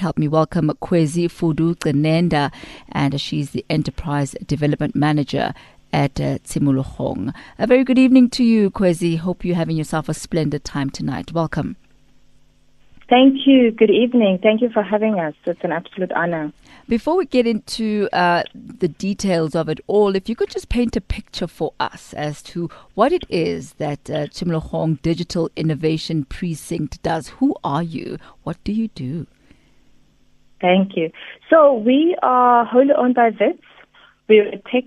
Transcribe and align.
help 0.00 0.16
me 0.16 0.26
welcome 0.26 0.70
Khwezi 0.80 1.26
Fudu 1.26 1.74
Cenenda, 1.76 2.50
and 2.90 3.20
she's 3.20 3.50
the 3.50 3.64
Enterprise 3.68 4.34
Development 4.46 4.96
Manager 4.96 5.52
at 5.92 6.18
uh. 6.18 7.32
A 7.58 7.66
very 7.66 7.84
good 7.84 7.98
evening 7.98 8.30
to 8.30 8.42
you, 8.42 8.70
Khwezi. 8.70 9.18
Hope 9.18 9.44
you're 9.44 9.56
having 9.56 9.76
yourself 9.76 10.08
a 10.08 10.14
splendid 10.14 10.64
time 10.64 10.88
tonight. 10.88 11.32
Welcome. 11.32 11.76
Thank 13.10 13.46
you. 13.46 13.72
Good 13.72 13.90
evening. 13.90 14.38
Thank 14.40 14.62
you 14.62 14.70
for 14.70 14.82
having 14.82 15.18
us. 15.18 15.34
It's 15.44 15.64
an 15.64 15.72
absolute 15.72 16.12
honor. 16.12 16.52
Before 16.88 17.16
we 17.16 17.26
get 17.26 17.46
into 17.46 18.08
uh, 18.12 18.44
the 18.54 18.88
details 18.88 19.54
of 19.54 19.68
it 19.68 19.80
all, 19.86 20.16
if 20.16 20.28
you 20.28 20.36
could 20.36 20.48
just 20.48 20.68
paint 20.68 20.96
a 20.96 21.00
picture 21.00 21.46
for 21.48 21.74
us 21.78 22.14
as 22.14 22.40
to 22.42 22.70
what 22.94 23.12
it 23.12 23.24
is 23.28 23.74
that 23.74 24.08
uh, 24.08 24.28
Tshimologong 24.28 25.02
Digital 25.02 25.50
Innovation 25.56 26.24
Precinct 26.24 27.02
does. 27.02 27.28
Who 27.28 27.54
are 27.62 27.82
you? 27.82 28.16
What 28.44 28.56
do 28.64 28.72
you 28.72 28.88
do? 28.88 29.26
Thank 30.60 30.96
you. 30.96 31.10
So 31.48 31.74
we 31.74 32.16
are 32.22 32.64
wholly 32.64 32.92
owned 32.96 33.14
by 33.14 33.30
WITS. 33.30 33.62
We're 34.28 34.48
a 34.48 34.58
tech 34.58 34.84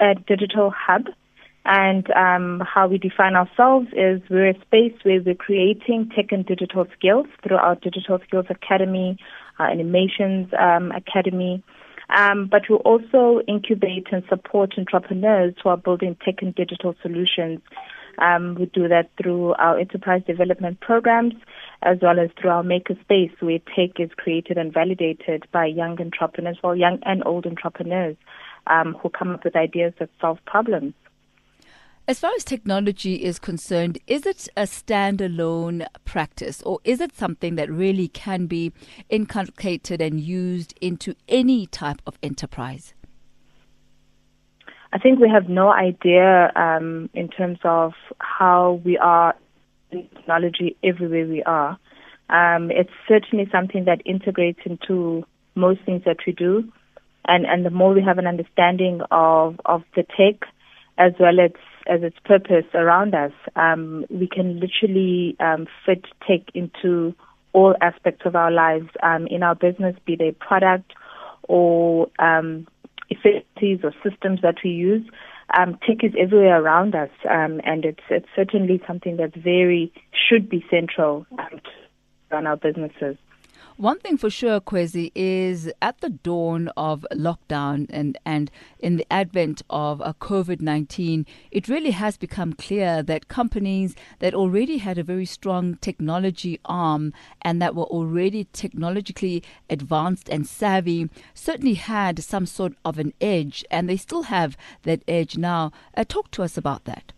uh, 0.00 0.14
digital 0.26 0.72
hub. 0.76 1.06
And 1.68 2.08
um, 2.12 2.62
how 2.64 2.86
we 2.86 2.96
define 2.96 3.34
ourselves 3.34 3.88
is 3.88 4.22
we're 4.30 4.50
a 4.50 4.60
space 4.60 4.94
where 5.02 5.20
we're 5.20 5.34
creating 5.34 6.10
tech 6.14 6.26
and 6.30 6.46
digital 6.46 6.86
skills 6.96 7.26
through 7.42 7.56
our 7.56 7.74
Digital 7.74 8.20
Skills 8.24 8.46
Academy, 8.50 9.18
our 9.58 9.68
Animations 9.68 10.48
um, 10.56 10.92
Academy. 10.92 11.64
Um, 12.08 12.46
but 12.48 12.62
we 12.70 12.76
also 12.76 13.40
incubate 13.48 14.06
and 14.12 14.22
support 14.28 14.74
entrepreneurs 14.78 15.54
who 15.60 15.70
are 15.70 15.76
building 15.76 16.16
tech 16.24 16.36
and 16.40 16.54
digital 16.54 16.94
solutions. 17.02 17.60
Um, 18.18 18.56
we 18.58 18.66
do 18.66 18.88
that 18.88 19.10
through 19.20 19.54
our 19.54 19.78
enterprise 19.78 20.22
development 20.26 20.80
programs 20.80 21.34
as 21.82 21.98
well 22.00 22.18
as 22.18 22.30
through 22.40 22.50
our 22.50 22.62
makerspace 22.62 23.32
where 23.40 23.58
tech 23.58 23.98
is 23.98 24.10
created 24.16 24.58
and 24.58 24.72
validated 24.72 25.46
by 25.52 25.66
young 25.66 26.00
entrepreneurs, 26.00 26.58
well, 26.62 26.74
young 26.74 26.98
and 27.04 27.22
old 27.26 27.46
entrepreneurs 27.46 28.16
um, 28.66 28.96
who 29.02 29.08
come 29.10 29.30
up 29.30 29.44
with 29.44 29.56
ideas 29.56 29.92
that 29.98 30.10
solve 30.20 30.38
problems. 30.46 30.94
As 32.08 32.20
far 32.20 32.30
as 32.36 32.44
technology 32.44 33.24
is 33.24 33.40
concerned, 33.40 33.98
is 34.06 34.26
it 34.26 34.48
a 34.56 34.62
standalone 34.62 35.84
practice 36.04 36.62
or 36.62 36.78
is 36.84 37.00
it 37.00 37.16
something 37.16 37.56
that 37.56 37.68
really 37.68 38.06
can 38.06 38.46
be 38.46 38.72
inculcated 39.08 40.00
and 40.00 40.20
used 40.20 40.72
into 40.80 41.16
any 41.28 41.66
type 41.66 42.00
of 42.06 42.16
enterprise? 42.22 42.94
I 44.96 44.98
think 44.98 45.20
we 45.20 45.28
have 45.28 45.46
no 45.46 45.70
idea 45.70 46.50
um, 46.56 47.10
in 47.12 47.28
terms 47.28 47.58
of 47.64 47.92
how 48.18 48.80
we 48.82 48.96
are 48.96 49.34
in 49.90 50.08
technology 50.08 50.74
everywhere 50.82 51.26
we 51.26 51.42
are. 51.42 51.78
Um, 52.30 52.70
it's 52.70 52.94
certainly 53.06 53.46
something 53.52 53.84
that 53.84 54.00
integrates 54.06 54.60
into 54.64 55.26
most 55.54 55.80
things 55.84 56.04
that 56.06 56.16
we 56.26 56.32
do. 56.32 56.72
And, 57.28 57.44
and 57.44 57.62
the 57.62 57.68
more 57.68 57.92
we 57.92 58.02
have 58.04 58.16
an 58.16 58.26
understanding 58.26 59.02
of, 59.10 59.60
of 59.66 59.82
the 59.94 60.02
tech 60.02 60.48
as 60.96 61.12
well 61.20 61.40
as, 61.40 61.50
as 61.86 62.02
its 62.02 62.16
purpose 62.24 62.64
around 62.72 63.14
us, 63.14 63.32
um, 63.54 64.06
we 64.08 64.26
can 64.26 64.60
literally 64.60 65.36
um, 65.40 65.66
fit 65.84 66.06
tech 66.26 66.40
into 66.54 67.14
all 67.52 67.74
aspects 67.82 68.22
of 68.24 68.34
our 68.34 68.50
lives 68.50 68.88
um, 69.02 69.26
in 69.26 69.42
our 69.42 69.56
business, 69.56 69.94
be 70.06 70.16
they 70.16 70.32
product 70.32 70.90
or 71.48 72.08
um, 72.18 72.66
efficiencies 73.08 73.80
or 73.82 73.92
systems 74.08 74.40
that 74.42 74.56
we 74.64 74.70
use. 74.70 75.06
Um, 75.56 75.78
tech 75.86 76.02
is 76.02 76.12
everywhere 76.18 76.60
around 76.60 76.94
us, 76.94 77.10
um, 77.30 77.60
and 77.64 77.84
it's 77.84 78.02
it's 78.10 78.28
certainly 78.34 78.82
something 78.86 79.16
that's 79.16 79.36
very 79.36 79.92
should 80.12 80.48
be 80.48 80.64
central 80.68 81.26
um, 81.38 81.60
to 82.30 82.36
our 82.36 82.56
businesses. 82.56 83.16
One 83.78 83.98
thing 83.98 84.16
for 84.16 84.30
sure, 84.30 84.58
Khwezi, 84.58 85.12
is 85.14 85.70
at 85.82 86.00
the 86.00 86.08
dawn 86.08 86.68
of 86.78 87.04
lockdown 87.12 87.84
and, 87.90 88.16
and 88.24 88.50
in 88.78 88.96
the 88.96 89.06
advent 89.12 89.60
of 89.68 89.98
COVID 89.98 90.62
19, 90.62 91.26
it 91.50 91.68
really 91.68 91.90
has 91.90 92.16
become 92.16 92.54
clear 92.54 93.02
that 93.02 93.28
companies 93.28 93.94
that 94.20 94.32
already 94.32 94.78
had 94.78 94.96
a 94.96 95.02
very 95.02 95.26
strong 95.26 95.74
technology 95.82 96.58
arm 96.64 97.12
and 97.42 97.60
that 97.60 97.74
were 97.74 97.84
already 97.84 98.44
technologically 98.44 99.42
advanced 99.68 100.30
and 100.30 100.46
savvy 100.46 101.10
certainly 101.34 101.74
had 101.74 102.24
some 102.24 102.46
sort 102.46 102.72
of 102.82 102.98
an 102.98 103.12
edge, 103.20 103.62
and 103.70 103.90
they 103.90 103.98
still 103.98 104.22
have 104.22 104.56
that 104.84 105.02
edge 105.06 105.36
now. 105.36 105.70
Uh, 105.94 106.02
talk 106.02 106.30
to 106.30 106.42
us 106.42 106.56
about 106.56 106.86
that. 106.86 107.12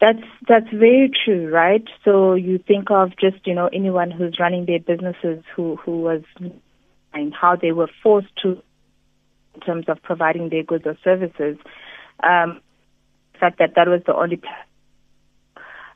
That's 0.00 0.22
that's 0.46 0.68
very 0.70 1.10
true, 1.24 1.48
right? 1.50 1.84
So 2.04 2.34
you 2.34 2.58
think 2.58 2.90
of 2.90 3.10
just 3.18 3.46
you 3.46 3.54
know 3.54 3.68
anyone 3.72 4.10
who's 4.10 4.36
running 4.38 4.66
their 4.66 4.78
businesses 4.78 5.42
who 5.54 5.76
who 5.76 6.02
was 6.02 6.22
and 7.14 7.34
how 7.34 7.56
they 7.56 7.72
were 7.72 7.88
forced 8.02 8.34
to 8.42 8.62
in 9.54 9.60
terms 9.62 9.86
of 9.88 10.02
providing 10.02 10.50
their 10.50 10.62
goods 10.62 10.84
or 10.86 10.98
services. 11.02 11.56
Um, 12.22 12.60
the 13.32 13.38
fact 13.40 13.58
that 13.58 13.74
that 13.76 13.88
was 13.88 14.02
the 14.06 14.14
only 14.14 14.40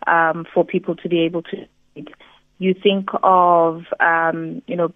um, 0.07 0.47
for 0.53 0.65
people 0.65 0.97
to 0.97 1.09
be 1.09 1.21
able 1.25 1.43
to. 1.43 1.67
You 2.59 2.75
think 2.75 3.09
of 3.23 3.85
um, 4.01 4.63
you 4.67 4.77
know 4.77 4.95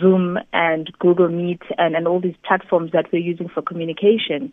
Zoom 0.00 0.38
and 0.52 0.90
Google 0.98 1.28
Meet 1.28 1.62
and, 1.78 1.96
and 1.96 2.06
all 2.06 2.20
these 2.20 2.36
platforms 2.46 2.92
that 2.92 3.06
we're 3.12 3.22
using 3.22 3.48
for 3.48 3.62
communication 3.62 4.52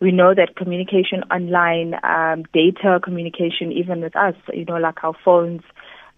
we 0.00 0.12
know 0.12 0.34
that 0.34 0.56
communication 0.56 1.22
online, 1.30 1.94
um, 2.04 2.44
data 2.52 3.00
communication, 3.02 3.72
even 3.72 4.00
with 4.00 4.14
us, 4.16 4.34
you 4.52 4.64
know, 4.64 4.76
like 4.76 5.02
our 5.02 5.14
phones, 5.24 5.62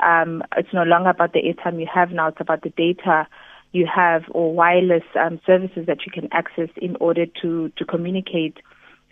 um, 0.00 0.42
it's 0.56 0.72
no 0.72 0.82
longer 0.82 1.10
about 1.10 1.32
the 1.32 1.41
airtime 1.41 1.80
you 1.80 1.88
have 1.92 2.10
now, 2.10 2.28
it's 2.28 2.41
about 2.41 2.62
the 2.62 2.70
data 2.70 3.26
you 3.72 3.86
have 3.86 4.22
or 4.30 4.52
wireless 4.52 5.04
um, 5.18 5.41
services 5.46 5.86
that 5.86 5.98
you 6.04 6.12
can 6.12 6.28
access 6.32 6.68
in 6.76 6.96
order 6.96 7.26
to, 7.41 7.70
to 7.76 7.84
communicate 7.84 8.58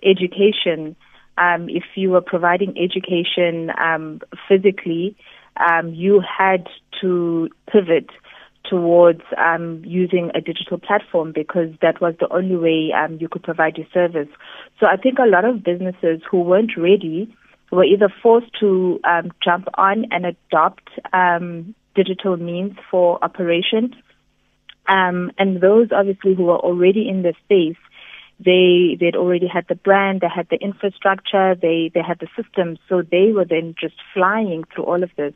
education. 0.02 0.96
Um, 1.38 1.68
if 1.68 1.84
you 1.94 2.10
were 2.10 2.20
providing 2.20 2.76
education 2.76 3.70
um, 3.78 4.20
physically, 4.48 5.16
um, 5.56 5.94
you 5.94 6.20
had 6.20 6.66
to 7.00 7.48
pivot 7.70 8.10
towards 8.64 9.22
um, 9.36 9.82
using 9.84 10.30
a 10.34 10.41
digital 10.41 10.78
platform 10.78 11.32
because 11.34 11.70
that 11.80 12.00
was 12.00 12.14
the 12.20 12.30
only 12.32 12.56
way 12.56 12.92
um, 12.92 13.19
you 13.20 13.28
could 13.28 13.42
provide 13.42 13.76
your 13.76 13.86
service. 13.92 14.28
So 14.80 14.86
I 14.86 14.96
think 14.96 15.19
a 15.19 15.28
lot 15.28 15.44
of 15.44 15.64
businesses 15.64 16.20
who 16.30 16.41
weren't 16.42 16.72
ready 16.76 17.34
were 17.70 17.84
either 17.84 18.12
forced 18.22 18.50
to 18.60 19.00
um, 19.04 19.30
jump 19.42 19.68
on 19.74 20.06
and 20.10 20.26
adopt 20.26 20.88
um, 21.12 21.74
digital 21.94 22.36
means 22.36 22.76
for 22.91 23.22
operation. 23.22 23.94
Um, 24.86 25.32
and 25.38 25.60
those 25.60 25.88
obviously 25.92 26.34
who 26.34 26.44
were 26.44 26.58
already 26.58 27.08
in 27.08 27.22
the 27.22 27.34
space, 27.44 27.76
they 28.41 28.97
they'd 28.98 29.16
already 29.16 29.48
had 29.48 29.66
the 29.68 29.74
brand, 29.74 30.20
they 30.20 30.28
had 30.28 30.48
the 30.48 30.56
infrastructure, 30.56 31.54
they 31.54 31.91
they 31.92 32.00
had 32.00 32.20
the 32.20 32.28
systems, 32.41 32.78
so 32.88 33.02
they 33.02 33.32
were 33.32 33.44
then 33.44 33.74
just 33.78 33.97
flying 34.14 34.64
through 34.72 34.84
all 34.84 35.02
of 35.02 35.10
this. 35.16 35.34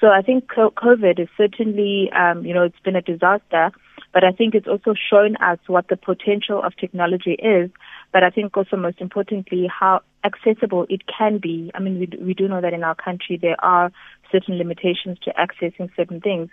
So 0.00 0.06
I 0.08 0.22
think 0.22 0.46
COVID 0.46 1.20
is 1.20 1.28
certainly, 1.36 2.10
um, 2.12 2.46
you 2.46 2.54
know, 2.54 2.62
it's 2.62 2.80
been 2.82 2.96
a 2.96 3.02
disaster, 3.02 3.70
but 4.14 4.24
I 4.24 4.32
think 4.32 4.54
it's 4.54 4.66
also 4.66 4.94
shown 4.94 5.36
us 5.36 5.58
what 5.66 5.88
the 5.88 5.96
potential 5.96 6.62
of 6.62 6.74
technology 6.76 7.32
is. 7.32 7.70
But 8.10 8.24
I 8.24 8.30
think 8.30 8.56
also 8.56 8.76
most 8.76 8.98
importantly, 9.02 9.68
how 9.68 10.00
accessible 10.24 10.86
it 10.88 11.02
can 11.06 11.36
be. 11.36 11.70
I 11.74 11.80
mean, 11.80 12.00
we, 12.00 12.08
we 12.24 12.32
do 12.32 12.48
know 12.48 12.62
that 12.62 12.72
in 12.72 12.82
our 12.82 12.94
country 12.94 13.38
there 13.40 13.62
are 13.62 13.92
certain 14.32 14.56
limitations 14.56 15.18
to 15.24 15.34
accessing 15.34 15.94
certain 15.94 16.22
things. 16.22 16.48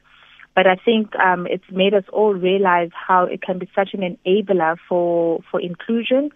But 0.54 0.68
I 0.68 0.76
think 0.76 1.16
um, 1.16 1.48
it's 1.48 1.72
made 1.72 1.94
us 1.94 2.04
all 2.12 2.34
realize 2.34 2.90
how 2.92 3.24
it 3.26 3.42
can 3.42 3.60
be 3.60 3.70
such 3.74 3.94
an 3.94 4.18
enabler 4.26 4.76
for, 4.90 5.40
for 5.50 5.62
inclusion. 5.62 6.32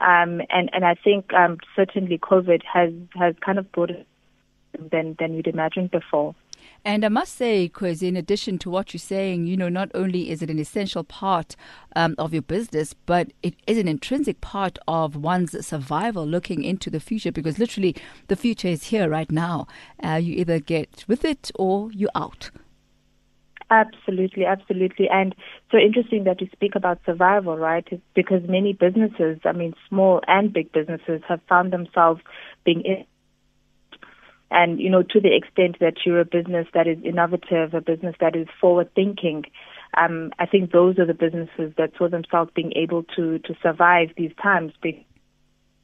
Um, 0.00 0.40
and, 0.50 0.70
and 0.72 0.84
I 0.84 0.96
think 0.96 1.32
um, 1.34 1.58
certainly 1.76 2.18
COVID 2.18 2.62
has, 2.64 2.92
has 3.14 3.36
kind 3.44 3.58
of 3.58 3.70
brought 3.70 3.90
it 3.90 4.08
than, 4.90 5.16
than 5.20 5.34
we'd 5.34 5.46
imagined 5.46 5.92
before. 5.92 6.34
And 6.84 7.04
I 7.04 7.08
must 7.08 7.34
say, 7.34 7.68
Khwezi, 7.68 8.08
in 8.08 8.16
addition 8.16 8.58
to 8.58 8.70
what 8.70 8.94
you're 8.94 8.98
saying, 8.98 9.46
you 9.46 9.56
know, 9.56 9.68
not 9.68 9.90
only 9.94 10.30
is 10.30 10.42
it 10.42 10.50
an 10.50 10.58
essential 10.58 11.04
part 11.04 11.56
um, 11.96 12.14
of 12.18 12.32
your 12.32 12.42
business, 12.42 12.94
but 12.94 13.32
it 13.42 13.54
is 13.66 13.78
an 13.78 13.88
intrinsic 13.88 14.40
part 14.40 14.78
of 14.88 15.16
one's 15.16 15.66
survival 15.66 16.26
looking 16.26 16.64
into 16.64 16.88
the 16.90 17.00
future 17.00 17.32
because 17.32 17.58
literally 17.58 17.94
the 18.28 18.36
future 18.36 18.68
is 18.68 18.84
here 18.84 19.08
right 19.08 19.30
now. 19.30 19.66
Uh, 20.02 20.14
you 20.14 20.34
either 20.34 20.58
get 20.60 21.04
with 21.08 21.24
it 21.24 21.50
or 21.56 21.90
you're 21.92 22.10
out. 22.14 22.50
Absolutely, 23.70 24.46
absolutely. 24.46 25.08
And 25.10 25.34
so 25.70 25.76
interesting 25.76 26.24
that 26.24 26.40
you 26.40 26.48
speak 26.52 26.74
about 26.74 27.00
survival, 27.04 27.58
right? 27.58 27.86
Because 28.14 28.40
many 28.48 28.72
businesses, 28.72 29.38
I 29.44 29.52
mean, 29.52 29.74
small 29.88 30.22
and 30.26 30.52
big 30.52 30.72
businesses, 30.72 31.20
have 31.28 31.40
found 31.48 31.72
themselves 31.72 32.22
being 32.64 32.80
in 32.80 33.04
and, 34.50 34.80
you 34.80 34.90
know, 34.90 35.02
to 35.02 35.20
the 35.20 35.34
extent 35.36 35.76
that 35.80 35.94
you're 36.06 36.20
a 36.20 36.24
business 36.24 36.66
that 36.74 36.86
is 36.86 36.98
innovative, 37.04 37.74
a 37.74 37.80
business 37.80 38.16
that 38.20 38.34
is 38.34 38.48
forward 38.60 38.94
thinking, 38.94 39.44
um, 39.96 40.32
I 40.38 40.46
think 40.46 40.72
those 40.72 40.98
are 40.98 41.06
the 41.06 41.14
businesses 41.14 41.72
that 41.76 41.92
saw 41.98 42.08
themselves 42.08 42.50
being 42.54 42.72
able 42.76 43.04
to, 43.16 43.38
to 43.40 43.54
survive 43.62 44.08
these 44.16 44.32
times. 44.42 44.72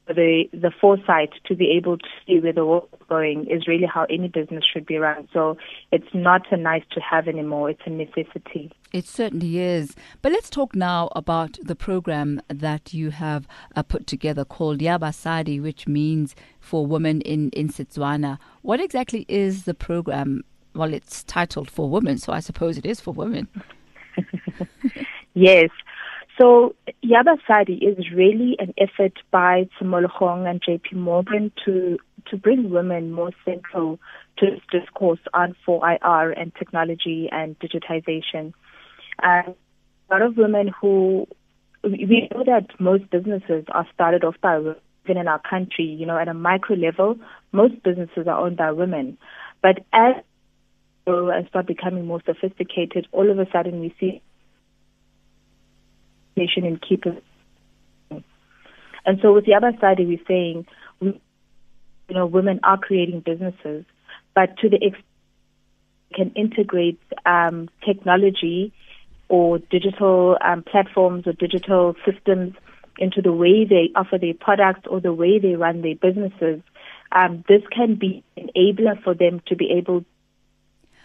The 0.07 0.45
the 0.53 0.71
foresight 0.79 1.31
to 1.45 1.55
be 1.55 1.71
able 1.71 1.97
to 1.97 2.07
see 2.25 2.39
where 2.39 2.53
the 2.53 2.65
world 2.65 2.87
is 2.93 3.07
going 3.09 3.47
is 3.49 3.67
really 3.67 3.87
how 3.87 4.05
any 4.05 4.27
business 4.27 4.63
should 4.63 4.85
be 4.85 4.97
run. 4.97 5.27
So 5.33 5.57
it's 5.91 6.07
not 6.13 6.51
a 6.51 6.57
nice 6.57 6.83
to 6.91 6.99
have 7.01 7.27
anymore; 7.27 7.69
it's 7.71 7.81
a 7.85 7.89
necessity. 7.89 8.71
It 8.93 9.05
certainly 9.05 9.59
is. 9.59 9.95
But 10.21 10.31
let's 10.31 10.49
talk 10.49 10.75
now 10.75 11.09
about 11.15 11.57
the 11.61 11.75
program 11.75 12.41
that 12.47 12.93
you 12.93 13.09
have 13.11 13.47
uh, 13.75 13.83
put 13.83 14.05
together 14.07 14.45
called 14.45 14.79
Yabasadi, 14.79 15.61
which 15.61 15.87
means 15.87 16.35
for 16.59 16.85
women 16.85 17.21
in 17.21 17.49
in 17.51 17.69
Setswana. 17.69 18.37
What 18.61 18.79
exactly 18.79 19.25
is 19.27 19.63
the 19.63 19.73
program? 19.73 20.43
Well, 20.75 20.93
it's 20.93 21.23
titled 21.23 21.69
for 21.71 21.89
women, 21.89 22.17
so 22.17 22.33
I 22.33 22.41
suppose 22.41 22.77
it 22.77 22.85
is 22.85 22.99
for 22.99 23.13
women. 23.13 23.47
yes. 25.33 25.69
So 26.37 26.75
Yabasadi 27.03 27.81
is 27.81 28.11
really 28.13 28.57
an 28.59 28.73
effort 28.77 29.13
by 29.31 29.69
Tshimologong 29.79 30.49
and 30.49 30.61
JP 30.61 30.93
Morgan 30.93 31.51
to 31.65 31.97
to 32.27 32.37
bring 32.37 32.71
women 32.71 33.11
more 33.11 33.31
central 33.45 33.99
to 34.37 34.47
this 34.47 34.59
discourse 34.71 35.19
on 35.33 35.55
4IR 35.67 36.33
and 36.35 36.53
technology 36.55 37.29
and 37.31 37.57
digitization. 37.59 38.53
And 39.21 39.55
a 40.09 40.13
lot 40.13 40.21
of 40.23 40.35
women 40.35 40.71
who 40.81 41.27
we 41.83 42.27
know 42.33 42.43
that 42.43 42.79
most 42.79 43.09
businesses 43.11 43.65
are 43.69 43.87
started 43.93 44.23
off 44.23 44.35
by 44.41 44.57
women 44.57 44.77
in 45.07 45.27
our 45.27 45.39
country. 45.39 45.85
You 45.85 46.07
know, 46.07 46.17
at 46.17 46.27
a 46.27 46.33
micro 46.33 46.75
level, 46.75 47.17
most 47.51 47.81
businesses 47.83 48.27
are 48.27 48.39
owned 48.39 48.57
by 48.57 48.71
women. 48.71 49.17
But 49.61 49.85
as 49.93 50.15
and 51.07 51.47
start 51.47 51.67
becoming 51.67 52.07
more 52.07 52.21
sophisticated, 52.25 53.07
all 53.11 53.29
of 53.29 53.37
a 53.37 53.45
sudden 53.51 53.79
we 53.79 53.93
see 53.99 54.21
nation 56.35 56.65
in 56.65 56.77
keeping. 56.77 57.21
And 59.07 59.19
so 59.21 59.33
with 59.33 59.45
the 59.45 59.53
other 59.53 59.71
side, 59.79 59.97
we're 59.99 60.17
saying, 60.27 60.65
you 60.99 61.19
know, 62.09 62.25
women 62.25 62.59
are 62.63 62.77
creating 62.77 63.19
businesses, 63.19 63.85
but 64.33 64.57
to 64.57 64.69
the 64.69 64.77
extent 64.77 65.05
can 66.15 66.31
integrate 66.31 66.99
um, 67.25 67.69
technology 67.85 68.73
or 69.27 69.59
digital 69.59 70.37
um, 70.41 70.63
platforms 70.63 71.27
or 71.27 71.33
digital 71.33 71.95
systems 72.05 72.53
into 72.97 73.21
the 73.21 73.33
way 73.33 73.65
they 73.65 73.89
offer 73.95 74.17
their 74.17 74.33
products 74.33 74.87
or 74.89 75.01
the 75.01 75.13
way 75.13 75.39
they 75.39 75.55
run 75.55 75.81
their 75.81 75.95
businesses, 75.95 76.61
um, 77.11 77.43
this 77.47 77.61
can 77.71 77.95
be 77.95 78.23
enabler 78.37 79.01
for 79.03 79.13
them 79.13 79.41
to 79.47 79.55
be 79.55 79.71
able 79.71 80.05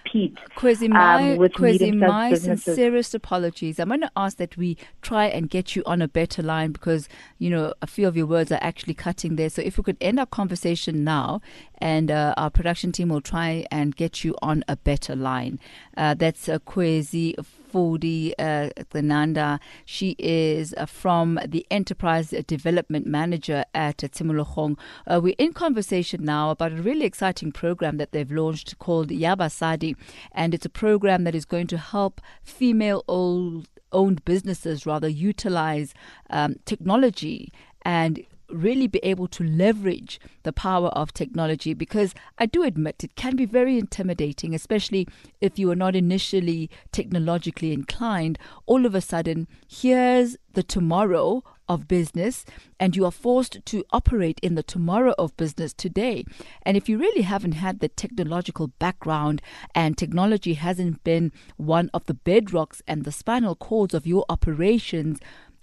compete 0.02 0.38
Khwezi, 0.56 0.88
my, 0.88 1.32
um, 1.32 1.38
with 1.38 1.52
Khwezi, 1.52 1.96
my 1.96 2.34
sincerest 2.34 3.14
apologies. 3.14 3.78
I'm 3.78 3.88
going 3.88 4.00
to 4.00 4.10
ask 4.16 4.36
that 4.38 4.56
we 4.56 4.76
try 5.02 5.26
and 5.26 5.48
get 5.48 5.76
you 5.76 5.82
on 5.86 6.02
a 6.02 6.08
better 6.08 6.42
line 6.42 6.72
because, 6.72 7.08
you 7.38 7.50
know, 7.50 7.74
a 7.82 7.86
few 7.86 8.06
of 8.06 8.16
your 8.16 8.26
words 8.26 8.52
are 8.52 8.58
actually 8.62 8.94
cutting 8.94 9.36
there. 9.36 9.50
So 9.50 9.62
if 9.62 9.78
we 9.78 9.84
could 9.84 9.96
end 10.00 10.18
our 10.18 10.26
conversation 10.26 11.04
now 11.04 11.40
and 11.78 12.10
uh, 12.10 12.34
our 12.36 12.50
production 12.50 12.92
team 12.92 13.08
will 13.08 13.20
try 13.20 13.66
and 13.70 13.94
get 13.96 14.24
you 14.24 14.36
on 14.42 14.64
a 14.68 14.76
better 14.76 15.16
line. 15.16 15.58
Uh, 15.96 16.14
that's 16.14 16.48
uh, 16.48 16.58
Khwezi 16.60 17.34
Fudu 17.72 18.32
uh, 18.38 19.58
She 19.84 20.16
is 20.18 20.74
uh, 20.76 20.86
from 20.86 21.38
the 21.46 21.66
Enterprise 21.70 22.30
Development 22.46 23.06
Manager 23.06 23.64
at 23.74 23.98
Tshimologong. 23.98 24.78
Uh, 25.06 25.20
we're 25.22 25.34
in 25.38 25.52
conversation 25.52 26.24
now 26.24 26.50
about 26.50 26.72
a 26.72 26.82
really 26.82 27.04
exciting 27.04 27.52
program 27.52 27.96
that 27.98 28.12
they've 28.12 28.30
launched 28.30 28.78
called 28.78 29.08
Yabasadi, 29.08 29.96
and 30.32 30.54
it's 30.54 30.66
a 30.66 30.70
program 30.70 31.24
that 31.24 31.34
is 31.34 31.44
going 31.44 31.66
to 31.68 31.78
help 31.78 32.20
female 32.42 33.04
old 33.08 33.68
owned 33.92 34.24
businesses 34.24 34.86
rather 34.86 35.08
utilize 35.08 35.94
um, 36.30 36.54
technology 36.64 37.52
and 37.82 38.24
really 38.52 38.86
be 38.86 39.00
able 39.02 39.28
to 39.28 39.44
leverage 39.44 40.20
the 40.42 40.52
power 40.52 40.88
of 40.88 41.12
technology 41.12 41.74
because 41.74 42.14
I 42.38 42.46
do 42.46 42.62
admit 42.62 43.04
it 43.04 43.16
can 43.16 43.36
be 43.36 43.44
very 43.44 43.78
intimidating, 43.78 44.54
especially 44.54 45.06
if 45.40 45.58
you 45.58 45.70
are 45.70 45.76
not 45.76 45.96
initially 45.96 46.70
technologically 46.92 47.72
inclined. 47.72 48.38
All 48.66 48.86
of 48.86 48.94
a 48.94 49.00
sudden, 49.00 49.48
here's 49.68 50.36
the 50.52 50.62
tomorrow 50.62 51.42
of 51.70 51.86
business 51.86 52.44
and 52.80 52.96
you 52.96 53.04
are 53.04 53.12
forced 53.12 53.64
to 53.64 53.84
operate 53.92 54.40
in 54.42 54.56
the 54.56 54.62
tomorrow 54.62 55.14
of 55.16 55.36
business 55.36 55.72
today. 55.72 56.24
And 56.62 56.76
if 56.76 56.88
you 56.88 56.98
really 56.98 57.22
haven't 57.22 57.52
had 57.52 57.78
the 57.78 57.88
technological 57.88 58.66
background 58.80 59.40
and 59.72 59.96
technology 59.96 60.54
hasn't 60.54 61.04
been 61.04 61.30
one 61.56 61.88
of 61.94 62.06
the 62.06 62.14
bedrocks 62.14 62.82
and 62.88 63.04
the 63.04 63.12
spinal 63.12 63.54
cords 63.54 63.94
of 63.94 64.04
your 64.04 64.24
operations, 64.28 65.20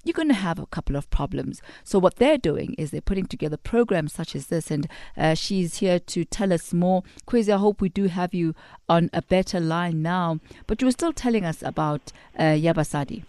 you're 0.07 0.13
going 0.13 0.27
to 0.30 0.33
have 0.33 0.57
a 0.59 0.65
couple 0.68 0.95
of 0.95 1.09
problems. 1.09 1.62
So, 1.83 2.00
what 2.00 2.15
they're 2.15 2.38
doing 2.38 2.74
is 2.77 2.92
they're 2.92 3.01
putting 3.01 3.25
together 3.25 3.57
programs 3.57 4.13
such 4.13 4.36
as 4.36 4.48
this, 4.48 4.71
and 4.71 4.88
uh, 5.15 5.33
she's 5.33 5.77
here 5.77 6.00
to 6.00 6.25
tell 6.25 6.54
us 6.54 6.74
more. 6.74 7.04
Khwezi, 7.27 7.54
I 7.54 7.57
hope 7.57 7.81
we 7.81 7.89
do 7.89 8.06
have 8.06 8.33
you 8.33 8.56
on 8.88 9.09
a 9.13 9.21
better 9.21 9.59
line 9.59 10.01
now, 10.01 10.39
but 10.65 10.81
you 10.81 10.88
were 10.88 10.92
still 10.92 11.13
telling 11.13 11.45
us 11.45 11.62
about 11.62 12.12
uh, 12.38 12.44
Yabasadi. 12.44 13.24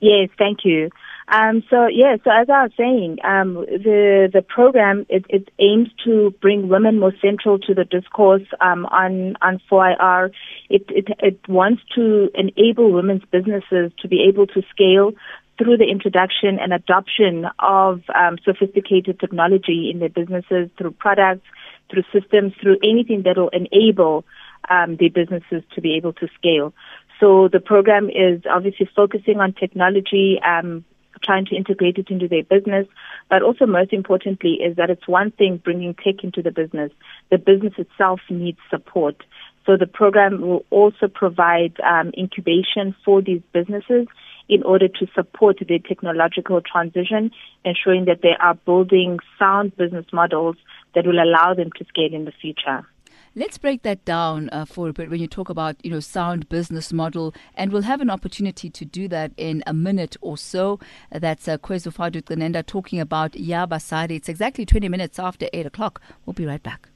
Yes, 0.00 0.30
thank 0.38 0.64
you. 0.64 0.90
Um, 1.30 1.62
so 1.68 1.88
yeah, 1.88 2.16
so 2.24 2.30
as 2.30 2.48
I 2.48 2.62
was 2.62 2.72
saying, 2.76 3.18
um, 3.22 3.54
the 3.54 4.30
the 4.32 4.40
program 4.40 5.04
it, 5.10 5.26
it, 5.28 5.50
aims 5.58 5.88
to 6.04 6.34
bring 6.40 6.68
women 6.68 6.98
more 6.98 7.12
central 7.20 7.58
to 7.60 7.74
the 7.74 7.84
discourse 7.84 8.46
um, 8.62 8.86
on 8.86 9.36
on 9.42 9.60
4IR. 9.70 10.30
It, 10.70 10.84
it 10.88 11.08
it 11.18 11.40
wants 11.46 11.82
to 11.96 12.30
enable 12.34 12.92
women's 12.92 13.24
businesses 13.30 13.92
to 14.00 14.08
be 14.08 14.24
able 14.26 14.46
to 14.48 14.62
scale 14.70 15.12
through 15.58 15.76
the 15.76 15.84
introduction 15.84 16.58
and 16.58 16.72
adoption 16.72 17.44
of 17.58 18.00
um, 18.14 18.38
sophisticated 18.44 19.20
technology 19.20 19.90
in 19.92 19.98
their 19.98 20.08
businesses, 20.08 20.70
through 20.78 20.92
products, 20.92 21.46
through 21.90 22.04
systems, 22.12 22.54
through 22.62 22.78
anything 22.82 23.22
that 23.24 23.36
will 23.36 23.50
enable 23.50 24.24
um, 24.70 24.96
their 24.96 25.10
businesses 25.10 25.62
to 25.74 25.80
be 25.82 25.96
able 25.96 26.14
to 26.14 26.28
scale. 26.38 26.72
So 27.20 27.48
the 27.48 27.60
program 27.60 28.08
is 28.08 28.42
obviously 28.48 28.88
focusing 28.94 29.40
on 29.40 29.52
technology, 29.52 30.38
um, 30.46 30.84
trying 31.22 31.46
to 31.46 31.56
integrate 31.56 31.98
it 31.98 32.10
into 32.10 32.28
their 32.28 32.42
business. 32.42 32.86
But 33.28 33.42
also, 33.42 33.66
most 33.66 33.92
importantly, 33.92 34.54
is 34.54 34.76
that 34.76 34.90
it's 34.90 35.06
one 35.08 35.30
thing 35.32 35.58
bringing 35.62 35.94
tech 35.94 36.22
into 36.22 36.42
the 36.42 36.50
business. 36.50 36.92
The 37.30 37.38
business 37.38 37.74
itself 37.78 38.20
needs 38.30 38.58
support. 38.70 39.22
So 39.66 39.76
the 39.76 39.86
program 39.86 40.40
will 40.40 40.64
also 40.70 41.08
provide 41.08 41.78
um, 41.80 42.10
incubation 42.16 42.96
for 43.04 43.20
these 43.20 43.42
businesses 43.52 44.06
in 44.48 44.62
order 44.62 44.88
to 44.88 45.06
support 45.14 45.58
their 45.68 45.78
technological 45.78 46.62
transition, 46.62 47.30
ensuring 47.64 48.06
that 48.06 48.22
they 48.22 48.34
are 48.40 48.54
building 48.54 49.18
sound 49.38 49.76
business 49.76 50.06
models 50.12 50.56
that 50.94 51.06
will 51.06 51.22
allow 51.22 51.52
them 51.52 51.70
to 51.76 51.84
scale 51.84 52.14
in 52.14 52.24
the 52.24 52.32
future. 52.32 52.86
Let's 53.38 53.56
break 53.56 53.82
that 53.82 54.04
down 54.04 54.48
uh, 54.50 54.64
for 54.64 54.88
a 54.88 54.92
bit 54.92 55.10
when 55.10 55.20
you 55.20 55.28
talk 55.28 55.48
about, 55.48 55.76
you 55.84 55.92
know, 55.92 56.00
sound 56.00 56.48
business 56.48 56.92
model, 56.92 57.32
and 57.54 57.70
we'll 57.70 57.82
have 57.82 58.00
an 58.00 58.10
opportunity 58.10 58.68
to 58.68 58.84
do 58.84 59.06
that 59.06 59.30
in 59.36 59.62
a 59.64 59.72
minute 59.72 60.16
or 60.20 60.36
so. 60.36 60.80
That's 61.12 61.46
uh, 61.46 61.56
Khwezi 61.56 61.94
Fudu 61.94 62.20
Glenenda 62.20 62.66
talking 62.66 62.98
about 62.98 63.34
Yabasadi. 63.34 64.16
It's 64.16 64.28
exactly 64.28 64.66
20 64.66 64.88
minutes 64.88 65.20
after 65.20 65.46
8 65.52 65.66
o'clock. 65.66 66.02
We'll 66.26 66.34
be 66.34 66.46
right 66.46 66.60
back. 66.60 66.88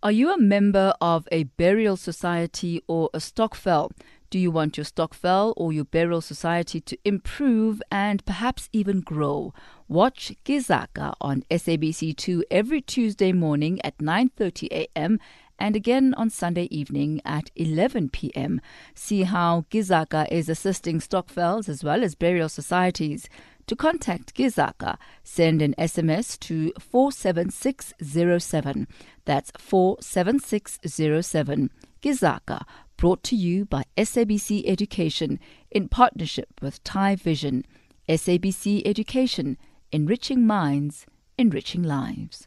Are 0.00 0.12
you 0.12 0.32
a 0.32 0.38
member 0.38 0.94
of 1.00 1.26
a 1.32 1.42
burial 1.42 1.96
society 1.96 2.80
or 2.86 3.10
a 3.12 3.18
stokvel? 3.18 3.90
Do 4.30 4.38
you 4.38 4.52
want 4.52 4.78
your 4.78 4.84
stokvel 4.84 5.54
or 5.56 5.72
your 5.72 5.86
burial 5.86 6.20
society 6.20 6.80
to 6.82 6.96
improve 7.04 7.82
and 7.90 8.24
perhaps 8.24 8.68
even 8.72 9.00
grow? 9.00 9.52
Watch 9.90 10.32
Gizaka 10.44 11.12
on 11.20 11.42
SABC2 11.50 12.42
every 12.48 12.80
Tuesday 12.80 13.32
morning 13.32 13.80
at 13.82 13.98
9:30 13.98 14.68
a.m. 14.70 15.18
and 15.58 15.74
again 15.74 16.14
on 16.16 16.30
Sunday 16.30 16.68
evening 16.70 17.20
at 17.24 17.50
11 17.56 18.10
p.m. 18.10 18.60
See 18.94 19.24
how 19.24 19.64
Gizaka 19.68 20.30
is 20.30 20.48
assisting 20.48 21.00
stokvels 21.00 21.68
as 21.68 21.82
well 21.82 22.04
as 22.04 22.14
burial 22.14 22.48
societies. 22.48 23.28
To 23.66 23.74
contact 23.74 24.36
Gizaka, 24.36 24.96
send 25.24 25.60
an 25.60 25.74
SMS 25.76 26.38
to 26.38 26.72
47607. 26.78 28.86
That's 29.24 29.50
47607. 29.58 31.70
Gizaka, 32.00 32.62
brought 32.96 33.24
to 33.24 33.34
you 33.34 33.64
by 33.64 33.82
SABC 33.96 34.68
Education 34.68 35.40
in 35.68 35.88
partnership 35.88 36.60
with 36.62 36.80
Thai 36.84 37.16
Vision. 37.16 37.64
SABC 38.08 38.82
Education 38.86 39.58
enriching 39.92 40.46
minds, 40.46 41.04
enriching 41.36 41.82
lives. 41.82 42.46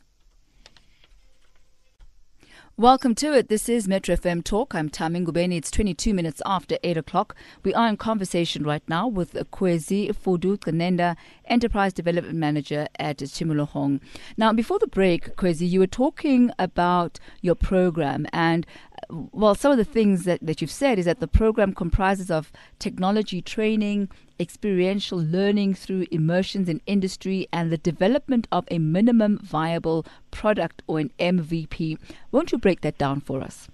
Welcome 2.78 3.14
to 3.16 3.34
it. 3.34 3.50
This 3.50 3.68
is 3.68 3.88
Metro 3.88 4.16
FM 4.16 4.44
Talk. 4.44 4.74
I'm 4.74 4.90
Thami 4.90 5.26
Ngubeni. 5.26 5.58
It's 5.58 5.70
22 5.70 6.14
minutes 6.14 6.42
after 6.46 6.78
8 6.84 6.98
o'clock. 6.98 7.36
We 7.64 7.74
are 7.74 7.88
in 7.88 7.98
conversation 7.98 8.64
right 8.64 8.82
now 8.88 9.08
with 9.08 9.34
Khwezi 9.34 10.16
Fudu 10.16 10.58
Kanenda, 10.58 11.16
Enterprise 11.46 11.94
Development 11.94 12.36
Manager 12.36 12.88
at 13.00 13.18
Tshimologong. 13.18 14.00
Now, 14.38 14.54
before 14.54 14.80
the 14.80 14.88
break, 14.88 15.36
Khwezi, 15.36 15.70
you 15.70 15.80
were 15.80 15.88
talking 15.88 16.52
about 16.58 17.20
your 17.42 17.56
program 17.56 18.26
and 18.32 18.66
uh, 19.12 19.16
well, 19.32 19.56
some 19.56 19.72
of 19.72 19.78
the 19.78 19.86
things 19.86 20.24
that, 20.24 20.40
that 20.42 20.62
you've 20.62 20.72
said 20.72 21.00
is 21.00 21.06
that 21.06 21.20
the 21.20 21.28
program 21.28 21.74
comprises 21.74 22.32
of 22.32 22.52
technology 22.80 23.42
training, 23.42 24.10
experiential 24.40 25.18
learning 25.18 25.74
through 25.74 26.06
immersions 26.12 26.70
in 26.70 26.82
industry, 26.86 27.48
and 27.52 27.72
the 27.72 27.78
development 27.78 28.48
of 28.52 28.66
a 28.72 28.80
minimum 28.80 29.38
viable 29.40 30.06
product 30.32 30.82
or 30.88 31.00
an 31.00 31.12
MVP. 31.20 31.98
Won't 32.32 32.52
you 32.52 32.58
break 32.58 32.82
that 32.82 32.98
down 32.98 33.20
for 33.22 33.42
us? 33.42 33.68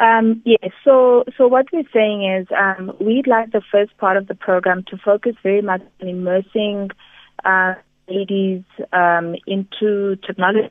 Um, 0.00 0.42
yes. 0.44 0.70
So, 0.84 1.24
so 1.36 1.48
what 1.48 1.66
we're 1.72 1.82
saying 1.92 2.24
is 2.24 2.46
um, 2.56 2.92
we'd 3.00 3.26
like 3.26 3.50
the 3.50 3.62
first 3.72 3.96
part 3.98 4.16
of 4.16 4.28
the 4.28 4.34
program 4.34 4.84
to 4.88 4.96
focus 4.96 5.34
very 5.42 5.62
much 5.62 5.82
on 6.00 6.08
immersing 6.08 6.90
uh, 7.44 7.74
ladies 8.08 8.62
um, 8.92 9.34
into 9.46 10.16
technology 10.24 10.70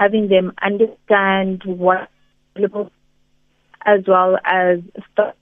having 0.00 0.28
them 0.28 0.52
understand 0.62 1.62
what 1.64 2.08
as 3.86 4.00
well 4.06 4.38
as 4.44 4.78
start 5.12 5.36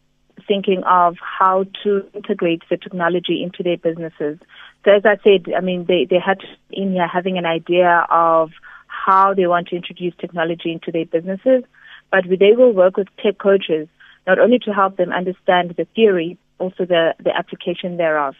thinking 0.47 0.83
of 0.85 1.17
how 1.21 1.65
to 1.83 2.05
integrate 2.15 2.63
the 2.71 2.77
technology 2.77 3.43
into 3.43 3.63
their 3.63 3.77
businesses. 3.77 4.39
So 4.85 4.93
as 4.93 5.03
I 5.05 5.17
said, 5.23 5.53
I 5.57 5.61
mean, 5.61 5.85
they, 5.87 6.07
they 6.09 6.19
had 6.19 6.39
in 6.71 6.93
here 6.93 7.07
having 7.07 7.39
an 7.39 7.47
idea 7.47 8.07
of 8.11 8.51
how 8.87 9.35
they 9.35 9.47
want 9.47 9.69
to 9.69 9.77
introduce 9.77 10.15
technology 10.21 10.73
into 10.73 10.91
their 10.91 11.07
businesses, 11.07 11.65
but 12.11 12.25
they 12.29 12.53
will 12.57 12.73
work 12.73 12.97
with 12.97 13.09
tech 13.23 13.39
coaches 13.39 13.89
not 14.27 14.39
only 14.39 14.59
to 14.59 14.73
help 14.73 14.97
them 14.97 15.11
understand 15.11 15.75
the 15.77 15.87
theory, 15.95 16.37
also 16.59 16.85
the, 16.85 17.15
the 17.23 17.35
application 17.35 17.97
thereof. 17.97 18.35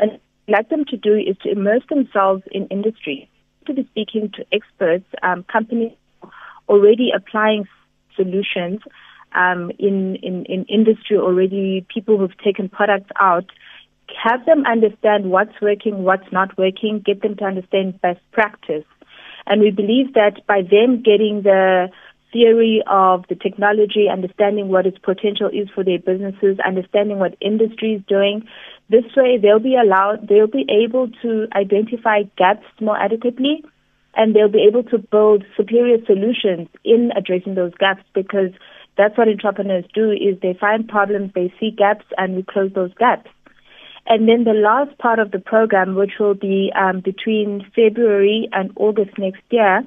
And 0.00 0.12
what 0.12 0.20
I'd 0.48 0.52
like 0.52 0.68
them 0.70 0.84
to 0.86 0.96
do 0.96 1.14
is 1.14 1.36
to 1.42 1.50
immerse 1.50 1.82
themselves 1.90 2.42
in 2.50 2.66
industry 2.68 3.28
to 3.66 3.74
be 3.74 3.86
speaking 3.90 4.32
to 4.34 4.44
experts, 4.52 5.04
um, 5.22 5.44
companies 5.44 5.92
already 6.68 7.10
applying 7.14 7.66
solutions 8.16 8.80
um, 9.34 9.70
in, 9.78 10.16
in, 10.16 10.44
in 10.46 10.64
industry 10.64 11.16
already, 11.18 11.86
people 11.92 12.18
who've 12.18 12.36
taken 12.38 12.68
products 12.68 13.10
out, 13.20 13.44
have 14.24 14.44
them 14.46 14.64
understand 14.64 15.30
what's 15.30 15.60
working, 15.60 16.02
what's 16.02 16.32
not 16.32 16.56
working, 16.56 17.02
get 17.04 17.20
them 17.22 17.36
to 17.36 17.44
understand 17.44 18.00
best 18.00 18.20
practice. 18.32 18.84
And 19.46 19.60
we 19.60 19.70
believe 19.70 20.14
that 20.14 20.46
by 20.46 20.62
them 20.62 21.02
getting 21.02 21.42
the 21.42 21.88
theory 22.32 22.82
of 22.86 23.24
the 23.28 23.34
technology, 23.34 24.06
understanding 24.10 24.68
what 24.68 24.86
its 24.86 24.98
potential 24.98 25.48
is 25.48 25.68
for 25.74 25.84
their 25.84 25.98
businesses, 25.98 26.58
understanding 26.66 27.18
what 27.18 27.36
industry 27.40 27.94
is 27.94 28.02
doing, 28.06 28.46
this 28.90 29.04
way, 29.16 29.38
they'll 29.40 29.58
be 29.58 29.76
allowed, 29.76 30.28
they'll 30.28 30.46
be 30.46 30.66
able 30.68 31.08
to 31.22 31.46
identify 31.54 32.22
gaps 32.36 32.66
more 32.80 32.96
adequately 32.98 33.64
and 34.16 34.34
they'll 34.34 34.48
be 34.48 34.66
able 34.66 34.82
to 34.84 34.98
build 34.98 35.44
superior 35.56 35.98
solutions 36.06 36.68
in 36.84 37.10
addressing 37.16 37.54
those 37.54 37.72
gaps 37.78 38.02
because 38.14 38.50
that's 38.96 39.16
what 39.16 39.28
entrepreneurs 39.28 39.84
do 39.94 40.10
is 40.10 40.40
they 40.40 40.56
find 40.58 40.88
problems, 40.88 41.30
they 41.34 41.52
see 41.60 41.70
gaps 41.70 42.04
and 42.16 42.34
we 42.34 42.42
close 42.42 42.72
those 42.74 42.92
gaps. 42.94 43.30
And 44.06 44.26
then 44.26 44.44
the 44.44 44.54
last 44.54 44.96
part 44.98 45.18
of 45.18 45.32
the 45.32 45.38
program, 45.38 45.94
which 45.94 46.12
will 46.18 46.34
be 46.34 46.72
um, 46.74 47.00
between 47.00 47.70
February 47.76 48.48
and 48.52 48.72
August 48.76 49.18
next 49.18 49.42
year, 49.50 49.82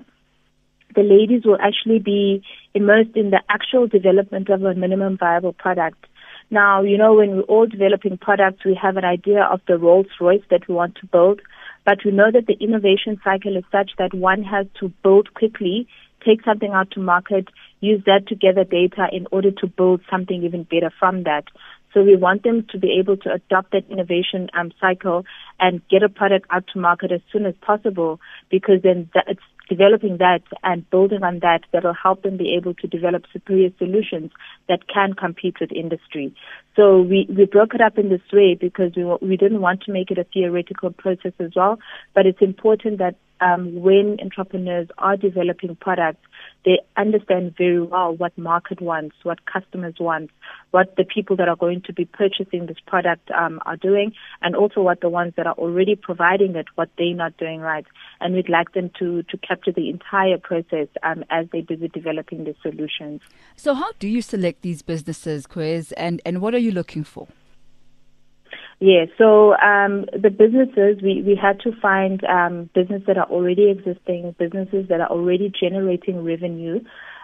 the 0.95 1.03
ladies 1.03 1.43
will 1.45 1.57
actually 1.61 1.99
be 1.99 2.43
immersed 2.73 3.15
in 3.15 3.29
the 3.29 3.41
actual 3.49 3.87
development 3.87 4.49
of 4.49 4.63
a 4.63 4.75
minimum 4.75 5.17
viable 5.17 5.53
product. 5.53 6.05
Now, 6.49 6.81
you 6.81 6.97
know, 6.97 7.13
when 7.13 7.37
we're 7.37 7.41
all 7.43 7.65
developing 7.65 8.17
products, 8.17 8.65
we 8.65 8.77
have 8.81 8.97
an 8.97 9.05
idea 9.05 9.43
of 9.43 9.61
the 9.67 9.77
Rolls 9.77 10.07
Royce 10.19 10.43
that 10.49 10.67
we 10.67 10.75
want 10.75 10.95
to 10.95 11.07
build, 11.07 11.41
but 11.85 11.99
we 12.03 12.11
know 12.11 12.29
that 12.31 12.45
the 12.45 12.57
innovation 12.59 13.19
cycle 13.23 13.55
is 13.55 13.63
such 13.71 13.91
that 13.97 14.13
one 14.13 14.43
has 14.43 14.67
to 14.81 14.91
build 15.01 15.33
quickly, 15.33 15.87
take 16.25 16.43
something 16.43 16.71
out 16.71 16.91
to 16.91 16.99
market, 16.99 17.47
use 17.79 18.03
that 18.05 18.27
to 18.27 18.35
gather 18.35 18.65
data 18.65 19.07
in 19.11 19.27
order 19.31 19.51
to 19.51 19.67
build 19.67 20.01
something 20.09 20.43
even 20.43 20.63
better 20.63 20.91
from 20.99 21.23
that. 21.23 21.45
So 21.93 22.03
we 22.03 22.15
want 22.15 22.43
them 22.43 22.65
to 22.71 22.77
be 22.77 22.97
able 22.99 23.17
to 23.17 23.33
adopt 23.33 23.71
that 23.71 23.89
innovation 23.89 24.49
um, 24.57 24.71
cycle 24.79 25.25
and 25.59 25.81
get 25.89 26.03
a 26.03 26.09
product 26.09 26.47
out 26.49 26.65
to 26.73 26.79
market 26.79 27.11
as 27.11 27.21
soon 27.31 27.45
as 27.45 27.53
possible 27.61 28.19
because 28.49 28.81
then 28.83 29.09
that, 29.13 29.25
it's 29.27 29.41
developing 29.71 30.17
that 30.17 30.43
and 30.63 30.87
building 30.89 31.23
on 31.23 31.39
that 31.39 31.61
that 31.71 31.85
will 31.85 32.01
help 32.07 32.23
them 32.23 32.35
be 32.35 32.55
able 32.57 32.73
to 32.73 32.87
develop 32.87 33.23
superior 33.31 33.69
solutions 33.77 34.29
that 34.67 34.89
can 34.93 35.13
compete 35.13 35.55
with 35.61 35.71
industry. 35.71 36.35
So 36.75 37.01
we, 37.01 37.25
we 37.29 37.45
broke 37.45 37.73
it 37.73 37.79
up 37.79 37.97
in 37.97 38.09
this 38.09 38.27
way 38.33 38.57
because 38.59 38.91
we, 38.97 39.05
we 39.21 39.37
didn't 39.37 39.61
want 39.61 39.83
to 39.83 39.93
make 39.93 40.11
it 40.11 40.17
a 40.17 40.25
theoretical 40.25 40.91
process 40.91 41.31
as 41.39 41.51
well, 41.55 41.79
but 42.13 42.25
it's 42.25 42.41
important 42.41 42.97
that 42.97 43.15
um, 43.39 43.81
when 43.81 44.17
entrepreneurs 44.21 44.89
are 44.97 45.15
developing 45.15 45.77
products, 45.77 46.25
they 46.65 46.79
understand 46.95 47.55
very 47.57 47.81
well 47.81 48.15
what 48.15 48.37
market 48.37 48.81
wants, 48.81 49.15
what 49.23 49.45
customers 49.45 49.95
want, 49.99 50.29
what 50.71 50.95
the 50.95 51.03
people 51.03 51.35
that 51.37 51.47
are 51.47 51.55
going 51.55 51.81
to 51.81 51.93
be 51.93 52.05
purchasing 52.05 52.67
this 52.67 52.77
product 52.85 53.29
um, 53.31 53.59
are 53.65 53.77
doing, 53.77 54.13
and 54.41 54.55
also 54.55 54.81
what 54.81 55.01
the 55.01 55.09
ones 55.09 55.33
that 55.37 55.47
are 55.47 55.55
already 55.55 55.95
providing 55.95 56.55
it, 56.55 56.67
what 56.75 56.89
they're 56.97 57.15
not 57.15 57.35
doing 57.37 57.59
right. 57.59 57.85
And 58.19 58.35
we'd 58.35 58.49
like 58.49 58.73
them 58.73 58.91
to, 58.99 59.23
to 59.23 59.37
capture 59.37 59.71
the 59.71 59.89
entire 59.89 60.37
process 60.37 60.87
um, 61.03 61.23
as 61.29 61.47
they're 61.51 61.63
busy 61.63 61.87
developing 61.87 62.43
the 62.43 62.55
solutions. 62.61 63.21
So, 63.55 63.73
how 63.73 63.91
do 63.99 64.07
you 64.07 64.21
select 64.21 64.61
these 64.61 64.81
businesses, 64.81 65.47
Quiz, 65.47 65.91
and, 65.93 66.21
and 66.25 66.41
what 66.41 66.53
are 66.53 66.59
you 66.59 66.71
looking 66.71 67.03
for? 67.03 67.27
Yeah, 68.83 69.05
so 69.15 69.53
um, 69.57 70.07
the 70.11 70.31
businesses, 70.31 71.03
we, 71.03 71.21
we 71.21 71.39
had 71.39 71.59
to 71.59 71.71
find 71.79 72.23
um, 72.23 72.67
businesses 72.73 73.05
that 73.05 73.15
are 73.15 73.29
already 73.29 73.69
existing, 73.69 74.33
businesses 74.39 74.87
that 74.89 74.99
are 74.99 75.07
already 75.07 75.53
generating 75.53 76.23
revenue. 76.23 76.79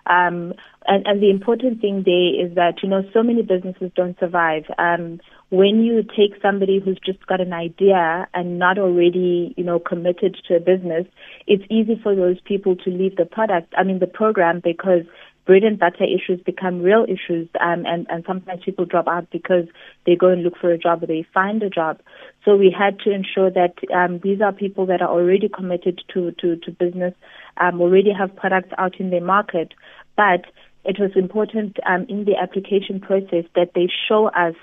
Um, 0.05 0.53
and, 0.85 1.07
and 1.07 1.19
the 1.21 1.31
important 1.31 1.81
thing 1.81 2.03
there 2.05 2.45
is 2.45 2.53
that, 2.53 2.83
you 2.83 2.89
know, 2.89 3.01
so 3.11 3.23
many 3.23 3.41
businesses 3.41 3.91
don't 3.95 4.17
survive. 4.19 4.65
Um, 4.77 5.19
when 5.49 5.81
you 5.81 6.03
take 6.03 6.39
somebody 6.43 6.79
who's 6.79 6.99
just 7.03 7.25
got 7.25 7.41
an 7.41 7.53
idea 7.53 8.27
and 8.35 8.59
not 8.59 8.77
already, 8.77 9.55
you 9.57 9.63
know, 9.63 9.79
committed 9.79 10.37
to 10.47 10.57
a 10.57 10.59
business, 10.59 11.07
it's 11.47 11.63
easy 11.71 11.99
for 12.03 12.15
those 12.15 12.39
people 12.45 12.75
to 12.75 12.91
leave 12.91 13.15
the 13.15 13.25
product, 13.25 13.73
I 13.75 13.83
mean, 13.83 13.97
the 13.97 14.07
program 14.07 14.61
because 14.63 15.03
bread 15.47 15.63
and 15.63 15.79
butter 15.79 16.03
issues 16.03 16.41
become 16.45 16.81
real 16.81 17.05
issues, 17.05 17.47
um, 17.61 17.85
and, 17.85 18.05
and 18.09 18.23
sometimes 18.27 18.61
people 18.65 18.85
drop 18.85 19.07
out 19.07 19.31
because 19.31 19.65
they 20.05 20.15
go 20.15 20.27
and 20.27 20.43
look 20.43 20.57
for 20.59 20.69
a 20.71 20.77
job 20.77 21.01
or 21.01 21.07
they 21.07 21.25
find 21.33 21.63
a 21.63 21.69
job. 21.69 22.01
So 22.43 22.57
we 22.57 22.75
had 22.77 22.99
to 22.99 23.11
ensure 23.11 23.49
that 23.49 23.75
um, 23.95 24.19
these 24.21 24.41
are 24.41 24.51
people 24.51 24.85
that 24.87 25.01
are 25.01 25.09
already 25.09 25.47
committed 25.47 26.01
to, 26.13 26.33
to, 26.41 26.57
to 26.57 26.71
business, 26.71 27.13
um, 27.55 27.79
already 27.81 28.11
have 28.11 28.35
products 28.35 28.73
out 28.77 28.99
in 28.99 29.09
their 29.09 29.23
market, 29.23 29.73
but 30.17 30.43
it 30.83 30.99
was 30.99 31.11
important 31.15 31.77
um, 31.85 32.05
in 32.09 32.25
the 32.25 32.35
application 32.35 32.99
process 32.99 33.45
that 33.55 33.71
they 33.73 33.87
show 34.07 34.27
us 34.27 34.55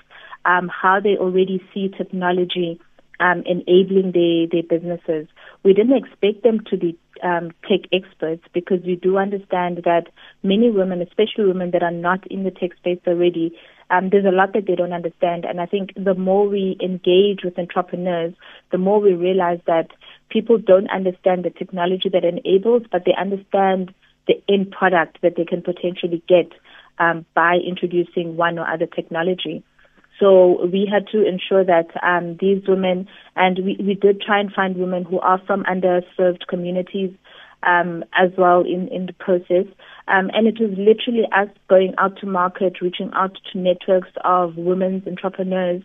um, 0.45 0.69
how 0.69 0.99
they 0.99 1.17
already 1.17 1.63
see 1.73 1.89
technology 1.89 2.79
um, 3.19 3.43
enabling 3.45 4.11
their, 4.11 4.47
their 4.51 4.63
businesses. 4.63 5.27
We 5.63 5.73
didn't 5.73 5.97
expect 5.97 6.43
them 6.43 6.59
to 6.69 6.77
be 6.77 6.97
um, 7.23 7.51
tech 7.67 7.81
experts 7.91 8.43
because 8.53 8.81
we 8.83 8.95
do 8.95 9.17
understand 9.17 9.81
that 9.85 10.07
many 10.43 10.69
women, 10.69 11.01
especially 11.01 11.45
women 11.45 11.71
that 11.71 11.83
are 11.83 11.91
not 11.91 12.25
in 12.27 12.43
the 12.43 12.51
tech 12.51 12.75
space 12.77 12.99
already, 13.07 13.57
um, 13.89 14.09
there's 14.09 14.25
a 14.25 14.31
lot 14.31 14.53
that 14.53 14.65
they 14.65 14.75
don't 14.75 14.93
understand. 14.93 15.45
And 15.45 15.61
I 15.61 15.65
think 15.65 15.93
the 15.95 16.15
more 16.15 16.47
we 16.47 16.77
engage 16.81 17.43
with 17.43 17.57
entrepreneurs, 17.59 18.33
the 18.71 18.77
more 18.77 18.99
we 18.99 19.13
realize 19.13 19.59
that 19.67 19.91
people 20.29 20.57
don't 20.57 20.89
understand 20.89 21.45
the 21.45 21.51
technology 21.51 22.09
that 22.09 22.25
enables, 22.25 22.83
but 22.91 23.05
they 23.05 23.13
understand 23.13 23.93
the 24.27 24.41
end 24.49 24.71
product 24.71 25.19
that 25.21 25.35
they 25.35 25.45
can 25.45 25.61
potentially 25.61 26.23
get 26.27 26.51
um, 26.97 27.25
by 27.33 27.57
introducing 27.57 28.37
one 28.37 28.57
or 28.57 28.67
other 28.67 28.87
technology. 28.87 29.63
So 30.19 30.65
we 30.65 30.89
had 30.91 31.07
to 31.07 31.27
ensure 31.27 31.65
that 31.65 31.87
um, 32.01 32.37
these 32.39 32.63
women, 32.67 33.07
and 33.35 33.59
we, 33.63 33.77
we 33.79 33.95
did 33.95 34.21
try 34.21 34.39
and 34.39 34.51
find 34.51 34.77
women 34.77 35.03
who 35.03 35.19
are 35.19 35.41
from 35.45 35.63
underserved 35.63 36.47
communities 36.47 37.11
um, 37.63 38.03
as 38.13 38.31
well 38.37 38.61
in, 38.61 38.87
in 38.89 39.07
the 39.07 39.13
process. 39.13 39.65
Um, 40.07 40.29
and 40.33 40.47
it 40.47 40.59
was 40.59 40.69
literally 40.77 41.27
us 41.35 41.49
going 41.67 41.95
out 41.97 42.17
to 42.19 42.27
market, 42.27 42.81
reaching 42.81 43.11
out 43.13 43.37
to 43.51 43.57
networks 43.57 44.11
of 44.23 44.55
women's 44.55 45.07
entrepreneurs, 45.07 45.81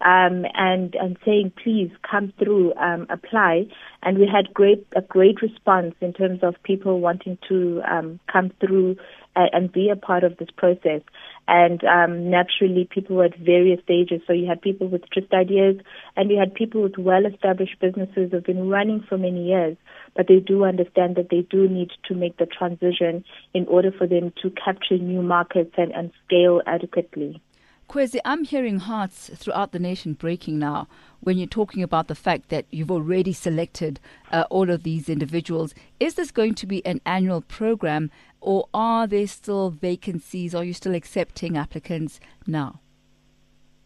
um, 0.00 0.44
and 0.54 0.94
and 0.94 1.16
saying, 1.24 1.52
please 1.62 1.90
come 2.08 2.32
through, 2.38 2.74
um, 2.74 3.06
apply. 3.10 3.66
And 4.02 4.18
we 4.18 4.28
had 4.32 4.54
great 4.54 4.86
a 4.94 5.02
great 5.02 5.42
response 5.42 5.94
in 6.00 6.12
terms 6.12 6.40
of 6.42 6.54
people 6.62 7.00
wanting 7.00 7.38
to 7.48 7.82
um, 7.90 8.20
come 8.32 8.52
through 8.60 8.96
and, 9.36 9.72
be 9.72 9.90
a 9.90 9.96
part 9.96 10.24
of 10.24 10.36
this 10.36 10.50
process. 10.56 11.02
And 11.46 11.82
um, 11.84 12.30
naturally, 12.30 12.88
people 12.90 13.16
were 13.16 13.26
at 13.26 13.36
various 13.38 13.82
stages. 13.82 14.22
So 14.26 14.32
you 14.32 14.46
had 14.46 14.62
people 14.62 14.88
with 14.88 15.02
just 15.12 15.32
ideas, 15.32 15.76
and 16.16 16.30
you 16.30 16.38
had 16.38 16.54
people 16.54 16.82
with 16.82 16.96
well-established 16.98 17.78
businesses 17.80 18.30
who've 18.30 18.44
been 18.44 18.68
running 18.68 19.04
for 19.08 19.18
many 19.18 19.48
years. 19.48 19.76
But 20.16 20.28
they 20.28 20.38
do 20.40 20.64
understand 20.64 21.16
that 21.16 21.28
they 21.30 21.42
do 21.50 21.68
need 21.68 21.90
to 22.06 22.14
make 22.14 22.36
the 22.36 22.46
transition 22.46 23.24
in 23.52 23.66
order 23.66 23.90
for 23.90 24.06
them 24.06 24.32
to 24.42 24.50
capture 24.50 24.98
new 24.98 25.22
markets 25.22 25.74
and, 25.76 25.92
and 25.92 26.12
scale 26.24 26.62
adequately. 26.66 27.42
Khwezi, 27.88 28.18
I'm 28.24 28.44
hearing 28.44 28.78
hearts 28.78 29.30
throughout 29.34 29.72
the 29.72 29.78
nation 29.78 30.14
breaking 30.14 30.58
now 30.58 30.88
when 31.20 31.36
you're 31.36 31.46
talking 31.46 31.82
about 31.82 32.08
the 32.08 32.14
fact 32.14 32.48
that 32.48 32.64
you've 32.70 32.90
already 32.90 33.32
selected 33.32 34.00
uh, 34.32 34.44
all 34.50 34.70
of 34.70 34.82
these 34.82 35.08
individuals. 35.08 35.74
Is 36.00 36.14
this 36.14 36.30
going 36.30 36.54
to 36.54 36.66
be 36.66 36.84
an 36.86 37.00
annual 37.04 37.42
program 37.42 38.10
or 38.44 38.68
are 38.74 39.06
there 39.06 39.26
still 39.26 39.70
vacancies? 39.70 40.54
Are 40.54 40.64
you 40.64 40.74
still 40.74 40.94
accepting 40.94 41.56
applicants 41.56 42.20
now? 42.46 42.80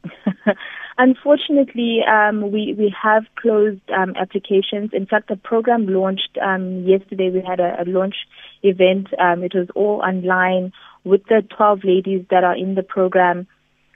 Unfortunately, 0.98 2.00
um, 2.10 2.50
we, 2.50 2.74
we 2.76 2.92
have 3.00 3.22
closed 3.36 3.80
um, 3.96 4.14
applications. 4.16 4.90
In 4.92 5.06
fact, 5.06 5.28
the 5.28 5.36
program 5.36 5.86
launched 5.86 6.36
um, 6.42 6.82
yesterday. 6.82 7.30
We 7.30 7.40
had 7.40 7.60
a, 7.60 7.82
a 7.82 7.84
launch 7.84 8.16
event. 8.64 9.08
Um, 9.16 9.44
it 9.44 9.54
was 9.54 9.68
all 9.76 10.02
online 10.02 10.72
with 11.04 11.22
the 11.28 11.46
12 11.56 11.84
ladies 11.84 12.26
that 12.30 12.42
are 12.42 12.56
in 12.56 12.74
the 12.74 12.82
program. 12.82 13.46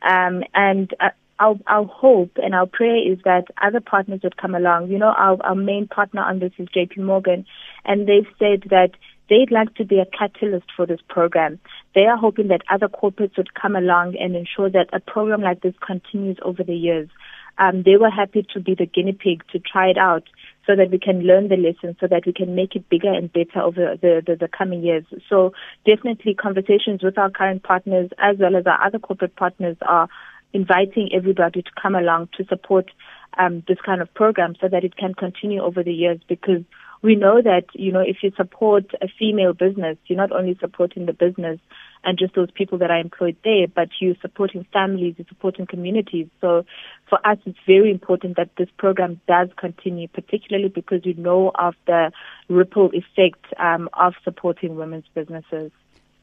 Um, 0.09 0.45
and 0.55 0.95
uh, 1.01 1.09
our, 1.41 1.57
our 1.67 1.87
hope 1.87 2.33
and 2.37 2.55
our 2.55 2.67
prayer 2.67 3.13
is 3.13 3.19
that 3.25 3.47
other 3.61 3.81
partners 3.81 4.21
would 4.23 4.37
come 4.37 4.55
along. 4.55 4.89
You 4.89 4.99
know, 4.99 5.13
our, 5.17 5.43
our 5.43 5.57
main 5.57 5.89
partner 5.89 6.23
on 6.23 6.39
this 6.39 6.53
is 6.59 6.69
JP 6.69 6.99
Morgan, 6.99 7.47
and 7.85 8.07
they've 8.07 8.31
said 8.39 8.71
that 8.71 8.91
they'd 9.33 9.51
like 9.51 9.75
to 9.77 9.85
be 9.85 9.99
a 9.99 10.05
catalyst 10.05 10.67
for 10.77 10.85
this 10.85 11.01
program. 11.09 11.59
They 11.95 12.05
are 12.05 12.19
hoping 12.19 12.49
that 12.49 12.61
other 12.71 12.89
corporates 12.89 13.39
would 13.39 13.55
come 13.55 13.75
along 13.75 14.15
and 14.21 14.37
ensure 14.37 14.69
that 14.69 14.91
a 14.93 15.01
program 15.01 15.41
like 15.41 15.63
this 15.63 15.75
continues 15.85 16.37
over 16.43 16.63
the 16.63 16.75
years. 16.75 17.09
Um, 17.57 17.83
they 17.83 17.97
were 17.97 18.11
happy 18.11 18.47
to 18.53 18.61
be 18.61 18.75
the 18.75 18.85
guinea 18.85 19.13
pig 19.13 19.43
to 19.53 19.59
try 19.59 19.89
it 19.89 19.97
out 19.97 20.25
so 20.67 20.77
that 20.77 20.91
we 20.91 20.99
can 20.99 21.21
learn 21.23 21.49
the 21.49 21.57
lessons 21.57 21.97
so 21.99 22.07
that 22.09 22.25
we 22.27 22.35
can 22.35 22.55
make 22.55 22.77
it 22.77 22.89
bigger 22.91 23.13
and 23.13 23.33
better 23.33 23.61
over 23.63 23.97
the, 24.01 24.23
the, 24.27 24.37
the 24.37 24.49
coming 24.49 24.83
years. 24.83 25.05
So 25.31 25.53
definitely 25.87 26.35
conversations 26.35 27.03
with 27.03 27.17
our 27.17 27.31
current 27.31 27.63
partners 27.63 28.11
as 28.19 28.37
well 28.39 28.55
as 28.55 28.67
our 28.67 28.85
other 28.87 28.99
corporate 28.99 29.37
partners 29.37 29.79
are 29.81 30.09
inviting 30.53 31.09
everybody 31.15 31.63
to 31.63 31.71
come 31.81 31.95
along 31.95 32.29
to 32.37 32.45
support 32.45 32.91
um, 33.39 33.63
this 33.67 33.79
kind 33.85 34.03
of 34.03 34.13
program 34.13 34.57
so 34.61 34.69
that 34.69 34.85
it 34.85 34.97
can 34.97 35.15
continue 35.15 35.63
over 35.63 35.83
the 35.83 35.93
years 35.93 36.21
because 36.29 36.63
we 37.03 37.17
know 37.17 37.43
that, 37.43 37.65
you 37.75 37.91
know, 37.91 38.01
if 38.01 38.19
you 38.23 38.33
support 38.37 38.93
a 39.03 39.09
female 39.19 39.53
business, 39.53 39.99
you're 40.07 40.17
not 40.17 40.31
only 40.31 40.57
supporting 40.61 41.07
the 41.07 41.13
business 41.13 41.59
and 42.05 42.19
just 42.19 42.35
those 42.35 42.51
people 42.53 42.79
that 42.79 42.91
are 42.91 42.99
employed 42.99 43.37
there, 43.45 43.67
but 43.67 43.89
you're 44.01 44.15
supporting 44.21 44.65
families, 44.73 45.15
you're 45.19 45.27
supporting 45.29 45.67
communities. 45.67 46.29
So 46.41 46.65
for 47.09 47.25
us, 47.27 47.39
it's 47.45 47.59
very 47.67 47.91
important 47.91 48.37
that 48.37 48.51
this 48.57 48.69
program 48.77 49.21
does 49.27 49.49
continue, 49.57 50.09
particularly 50.09 50.69
because 50.69 51.03
we 51.05 51.15
know 51.15 51.51
of 51.59 51.75
the 51.87 52.13
ripple 52.49 52.91
effect 52.93 53.45
um, 53.59 53.89
of 53.95 54.15
supporting 54.25 54.77
women's 54.77 55.07
businesses. 55.13 55.73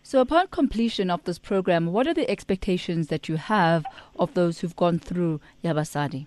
So, 0.01 0.21
upon 0.21 0.47
completion 0.47 1.11
of 1.11 1.23
this 1.25 1.37
program, 1.37 1.87
what 1.87 2.07
are 2.07 2.13
the 2.13 2.29
expectations 2.29 3.07
that 3.07 3.27
you 3.27 3.35
have 3.35 3.85
of 4.17 4.33
those 4.33 4.59
who've 4.59 4.75
gone 4.75 4.97
through 4.97 5.41
Yabasadi? 5.63 6.25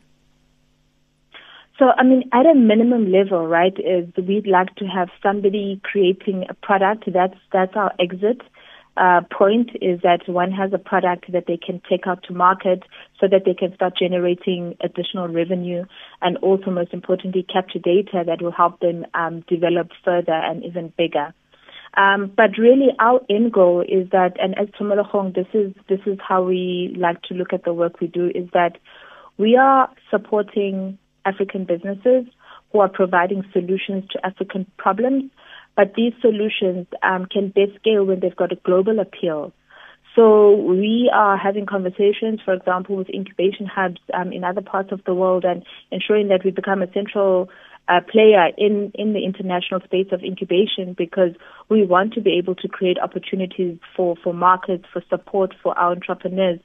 So, 1.83 1.91
I 1.99 2.05
mean, 2.05 2.31
at 2.33 2.47
a 2.47 2.55
minimum 2.55 3.11
level, 3.11 3.49
right, 3.49 3.77
is 3.77 4.07
we'd 4.17 4.47
like 4.47 4.73
to 4.77 4.85
have 4.85 5.09
somebody 5.21 5.81
creating 5.83 6.47
a 6.49 6.55
product. 6.55 7.13
That's 7.13 7.35
that's 7.53 7.75
our 7.75 7.93
exit 7.99 8.41
uh, 8.97 9.23
point. 9.37 9.71
Is 9.81 10.01
that 10.03 10.29
one 10.29 10.53
has 10.53 10.73
a 10.73 10.79
product 10.79 11.33
that 11.33 11.47
they 11.49 11.57
can 11.57 11.83
take 11.91 12.07
out 12.07 12.23
to 12.29 12.35
market, 12.35 12.85
so 13.19 13.27
that 13.27 13.45
they 13.45 13.55
can 13.55 13.75
start 13.75 13.95
generating 13.99 14.77
additional 14.81 15.27
revenue, 15.27 15.85
and 16.21 16.37
also, 16.37 16.71
most 16.71 16.95
importantly, 16.95 17.45
capture 17.53 17.81
data 17.81 18.23
that 18.25 18.41
will 18.41 18.53
help 18.53 18.79
them 18.79 19.05
um, 19.15 19.41
develop 19.49 19.89
further 20.05 20.35
and 20.35 20.63
even 20.63 20.93
bigger. 20.97 21.35
Um, 21.95 22.31
but 22.37 22.59
really, 22.59 22.91
our 23.01 23.21
end 23.29 23.53
goal 23.53 23.81
is 23.81 24.09
that, 24.13 24.37
and 24.41 24.57
as 24.57 24.69
Tshimologong, 24.69 25.35
this 25.35 25.49
is 25.53 25.75
this 25.89 26.01
is 26.07 26.21
how 26.21 26.45
we 26.45 26.95
like 26.97 27.23
to 27.23 27.35
look 27.35 27.53
at 27.53 27.65
the 27.65 27.75
work 27.75 28.01
we 28.01 28.07
do. 28.07 28.31
Is 28.33 28.49
that 28.53 28.79
we 29.37 29.57
are 29.57 29.91
supporting 30.13 30.99
African 31.25 31.65
businesses 31.65 32.27
who 32.73 32.81
are 32.81 32.89
providing 32.89 33.45
solutions 33.53 34.05
to 34.11 34.27
African 34.27 34.67
problems, 34.79 35.31
but 35.77 35.95
these 35.95 36.13
solutions 36.21 36.87
um, 37.03 37.27
can 37.27 37.49
best 37.49 37.75
scale 37.81 38.05
when 38.05 38.21
they've 38.21 38.37
got 38.37 38.53
a 38.53 38.57
global 38.57 38.99
appeal. 38.99 39.53
So 40.15 40.55
we 40.57 41.11
are 41.13 41.39
having 41.39 41.65
conversations, 41.65 42.41
for 42.45 42.53
example, 42.53 42.97
with 42.97 43.09
incubation 43.09 43.67
hubs 43.67 44.01
um, 44.13 44.33
in 44.33 44.45
other 44.45 44.61
parts 44.61 44.93
of 44.93 45.03
the 45.05 45.15
world 45.15 45.45
and 45.45 45.65
ensuring 45.91 46.29
that 46.29 46.45
we 46.45 46.51
become 46.51 46.83
a 46.83 46.93
central 46.93 47.49
uh, 47.89 48.01
player 48.11 48.49
in, 48.59 48.93
in 48.95 49.15
the 49.15 49.25
international 49.25 49.81
space 49.81 50.09
of 50.13 50.23
incubation 50.23 50.95
because 50.97 51.31
we 51.69 51.85
want 51.85 52.13
to 52.13 52.21
be 52.21 52.37
able 52.39 52.55
to 52.57 52.69
create 52.69 52.99
opportunities 52.99 53.79
for, 53.97 54.15
for 54.23 54.35
markets, 54.35 54.85
for 54.93 55.03
support 55.09 55.55
for 55.63 55.77
our 55.79 55.93
entrepreneurs, 55.93 56.61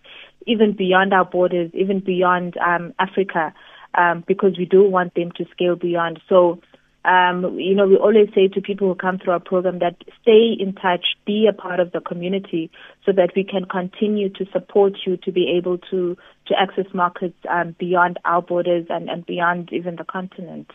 even 0.46 0.76
beyond 0.76 1.14
our 1.14 1.26
borders, 1.26 1.72
even 1.74 2.02
beyond 2.02 2.56
um, 2.58 2.94
Africa 3.00 3.54
um, 3.96 4.24
because 4.28 4.58
we 4.58 4.66
do 4.66 4.84
want 4.84 5.14
them 5.16 5.32
to 5.34 5.46
scale 5.52 5.76
beyond. 5.76 6.20
So, 6.30 6.60
um, 7.06 7.58
you 7.58 7.74
know, 7.74 7.88
we 7.88 7.96
always 7.96 8.30
say 8.36 8.48
to 8.50 8.62
people 8.62 8.90
who 8.90 8.96
come 8.96 9.18
through 9.18 9.34
our 9.34 9.40
program 9.40 9.80
that 9.80 9.96
stay 10.22 10.56
in 10.60 10.74
touch, 10.74 11.16
be 11.26 11.48
a 11.48 11.54
part 11.54 11.80
of 11.80 11.92
the 11.92 12.02
community, 12.02 12.70
so 13.06 13.12
that 13.14 13.32
we 13.36 13.44
can 13.44 13.66
continue 13.66 14.30
to 14.30 14.46
support 14.52 14.94
you 15.06 15.18
to 15.18 15.32
be 15.32 15.50
able 15.58 15.78
to 15.90 16.18
to 16.48 16.60
access 16.60 16.86
markets 16.94 17.38
um, 17.50 17.76
beyond 17.80 18.20
our 18.26 18.42
borders 18.42 18.86
and, 18.90 19.10
and 19.10 19.26
beyond 19.26 19.72
even 19.72 19.96
the 19.96 20.04
continent. 20.04 20.72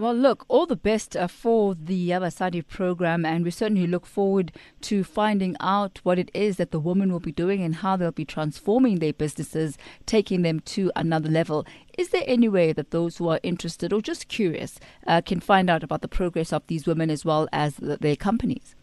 Well, 0.00 0.14
look, 0.14 0.46
all 0.48 0.64
the 0.64 0.76
best 0.76 1.14
uh, 1.14 1.26
for 1.26 1.74
the 1.74 2.08
Yabasadi 2.08 2.66
program, 2.66 3.26
and 3.26 3.44
we 3.44 3.50
certainly 3.50 3.86
look 3.86 4.06
forward 4.06 4.50
to 4.80 5.04
finding 5.04 5.56
out 5.60 6.00
what 6.04 6.18
it 6.18 6.30
is 6.32 6.56
that 6.56 6.70
the 6.70 6.80
women 6.80 7.12
will 7.12 7.20
be 7.20 7.32
doing 7.32 7.62
and 7.62 7.74
how 7.74 7.98
they'll 7.98 8.10
be 8.10 8.24
transforming 8.24 8.98
their 8.98 9.12
businesses, 9.12 9.76
taking 10.06 10.40
them 10.40 10.60
to 10.60 10.90
another 10.96 11.28
level. 11.28 11.66
Is 11.98 12.08
there 12.08 12.24
any 12.26 12.48
way 12.48 12.72
that 12.72 12.92
those 12.92 13.18
who 13.18 13.28
are 13.28 13.40
interested 13.42 13.92
or 13.92 14.00
just 14.00 14.28
curious 14.28 14.80
uh, 15.06 15.20
can 15.20 15.38
find 15.38 15.68
out 15.68 15.82
about 15.82 16.00
the 16.00 16.08
progress 16.08 16.50
of 16.50 16.66
these 16.66 16.86
women 16.86 17.10
as 17.10 17.26
well 17.26 17.46
as 17.52 17.74
the, 17.74 17.98
their 17.98 18.16
companies? 18.16 18.74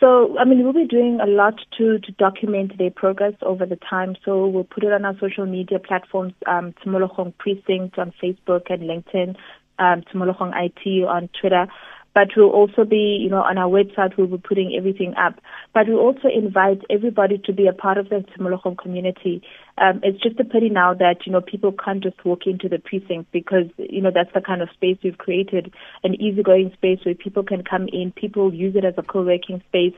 So, 0.00 0.36
I 0.38 0.46
mean, 0.46 0.64
we'll 0.64 0.72
be 0.72 0.86
doing 0.86 1.20
a 1.20 1.26
lot 1.26 1.60
to, 1.76 1.98
to 1.98 2.12
document 2.12 2.78
their 2.78 2.90
progress 2.90 3.34
over 3.42 3.66
the 3.66 3.76
time. 3.76 4.16
So 4.24 4.46
we'll 4.46 4.64
put 4.64 4.82
it 4.82 4.92
on 4.94 5.04
our 5.04 5.14
social 5.20 5.44
media 5.44 5.78
platforms, 5.78 6.32
um, 6.46 6.72
Tshimologong 6.72 7.34
Precinct 7.36 7.98
on 7.98 8.10
Facebook 8.20 8.70
and 8.70 8.82
LinkedIn 8.82 9.36
um, 9.80 10.02
Tshimologong 10.02 10.52
IT 10.54 11.08
on 11.08 11.28
Twitter. 11.40 11.66
But 12.12 12.28
we'll 12.36 12.50
also 12.50 12.84
be, 12.84 13.18
you 13.22 13.30
know, 13.30 13.42
on 13.42 13.56
our 13.56 13.70
website, 13.70 14.16
we'll 14.16 14.26
be 14.26 14.38
putting 14.38 14.74
everything 14.76 15.14
up. 15.16 15.40
But 15.72 15.86
we 15.86 15.94
also 15.94 16.26
invite 16.26 16.82
everybody 16.90 17.38
to 17.44 17.52
be 17.52 17.68
a 17.68 17.72
part 17.72 17.98
of 17.98 18.08
the 18.08 18.24
Tshimologong 18.36 18.78
community. 18.78 19.42
Um, 19.78 20.00
it's 20.02 20.20
just 20.20 20.40
a 20.40 20.44
pity 20.44 20.70
now 20.70 20.92
that, 20.94 21.24
you 21.24 21.32
know, 21.32 21.40
people 21.40 21.72
can't 21.72 22.02
just 22.02 22.24
walk 22.24 22.46
into 22.46 22.68
the 22.68 22.78
precinct 22.78 23.30
because, 23.30 23.66
you 23.78 24.02
know, 24.02 24.10
that's 24.12 24.32
the 24.34 24.40
kind 24.40 24.60
of 24.60 24.70
space 24.74 24.98
we've 25.04 25.18
created, 25.18 25.72
an 26.02 26.20
easygoing 26.20 26.72
space 26.74 26.98
where 27.04 27.14
people 27.14 27.44
can 27.44 27.62
come 27.62 27.86
in, 27.92 28.10
people 28.10 28.52
use 28.52 28.74
it 28.74 28.84
as 28.84 28.94
a 28.98 29.02
co-working 29.02 29.62
space. 29.68 29.94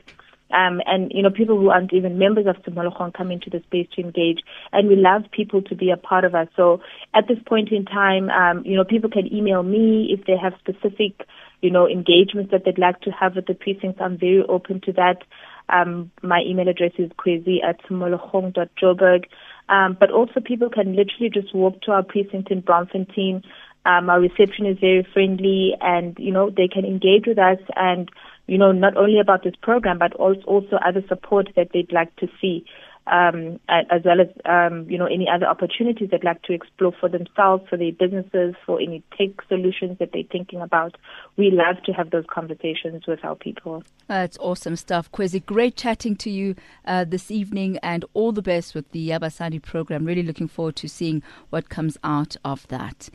Um, 0.53 0.81
and 0.85 1.11
you 1.13 1.23
know 1.23 1.29
people 1.29 1.57
who 1.57 1.69
aren't 1.69 1.93
even 1.93 2.17
members 2.17 2.45
of 2.47 2.57
Tshimologong 2.63 3.13
come 3.13 3.31
into 3.31 3.49
the 3.49 3.61
space 3.61 3.87
to 3.95 4.01
engage, 4.01 4.39
and 4.71 4.87
we 4.87 4.95
love 4.95 5.23
people 5.31 5.61
to 5.63 5.75
be 5.75 5.89
a 5.89 5.97
part 5.97 6.25
of 6.25 6.35
us. 6.35 6.47
So 6.55 6.81
at 7.13 7.27
this 7.27 7.39
point 7.45 7.71
in 7.71 7.85
time, 7.85 8.29
um, 8.29 8.63
you 8.65 8.75
know 8.75 8.83
people 8.83 9.09
can 9.09 9.33
email 9.33 9.63
me 9.63 10.09
if 10.11 10.25
they 10.25 10.37
have 10.37 10.53
specific, 10.59 11.27
you 11.61 11.71
know, 11.71 11.87
engagements 11.87 12.51
that 12.51 12.65
they'd 12.65 12.77
like 12.77 13.01
to 13.01 13.11
have 13.11 13.35
with 13.35 13.47
the 13.47 13.55
precincts. 13.55 13.99
I'm 14.01 14.17
very 14.17 14.43
open 14.47 14.81
to 14.81 14.93
that. 14.93 15.23
Um, 15.69 16.11
my 16.21 16.41
email 16.45 16.67
address 16.67 16.91
is 16.97 17.11
kwezi 17.17 17.63
at 17.63 17.81
tshimologong.joburg. 17.83 19.25
Um, 19.69 19.97
but 19.99 20.11
also 20.11 20.39
people 20.43 20.69
can 20.69 20.95
literally 20.95 21.29
just 21.33 21.53
walk 21.55 21.81
to 21.83 21.91
our 21.91 22.03
precinct 22.03 22.51
in 22.51 22.61
Braamfontein. 22.61 23.43
Um, 23.85 24.09
our 24.09 24.19
reception 24.19 24.65
is 24.65 24.77
very 24.79 25.07
friendly 25.13 25.73
and, 25.81 26.17
you 26.19 26.31
know, 26.31 26.49
they 26.49 26.67
can 26.67 26.85
engage 26.85 27.25
with 27.27 27.37
us 27.37 27.59
and 27.75 28.09
you 28.47 28.57
know, 28.57 28.71
not 28.71 28.97
only 28.97 29.19
about 29.19 29.43
this 29.43 29.55
program, 29.61 29.97
but 29.97 30.13
also 30.15 30.77
other 30.85 31.03
support 31.07 31.49
that 31.55 31.69
they'd 31.73 31.91
like 31.91 32.15
to 32.17 32.27
see, 32.41 32.65
um, 33.07 33.59
as 33.69 34.01
well 34.05 34.21
as, 34.21 34.27
um, 34.45 34.89
you 34.89 34.97
know, 34.97 35.05
any 35.05 35.27
other 35.33 35.45
opportunities 35.45 36.09
they'd 36.09 36.23
like 36.23 36.41
to 36.43 36.53
explore 36.53 36.93
for 36.99 37.09
themselves, 37.09 37.63
for 37.69 37.77
their 37.77 37.91
businesses, 37.91 38.55
for 38.65 38.79
any 38.79 39.03
tech 39.17 39.29
solutions 39.47 39.97
that 39.99 40.11
they're 40.13 40.23
thinking 40.29 40.61
about. 40.61 40.97
We 41.37 41.51
love 41.51 41.83
to 41.85 41.93
have 41.93 42.11
those 42.11 42.25
conversations 42.29 43.07
with 43.07 43.23
our 43.23 43.35
people. 43.35 43.83
That's 44.07 44.37
awesome 44.39 44.75
stuff. 44.75 45.11
Khwezi, 45.11 45.45
great 45.45 45.75
chatting 45.75 46.15
to 46.17 46.29
you 46.29 46.55
uh, 46.85 47.05
this 47.05 47.31
evening 47.31 47.77
and 47.81 48.05
all 48.13 48.31
the 48.31 48.41
best 48.41 48.75
with 48.75 48.91
the 48.91 49.09
Yabasadi 49.09 49.61
program. 49.61 50.05
Really 50.05 50.23
looking 50.23 50.47
forward 50.47 50.75
to 50.77 50.89
seeing 50.89 51.23
what 51.49 51.69
comes 51.69 51.97
out 52.03 52.35
of 52.43 52.67
that. 52.67 53.09